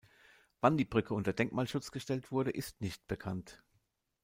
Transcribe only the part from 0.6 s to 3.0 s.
Wann die Brücke unter Denkmalschutz gestellt wurde, ist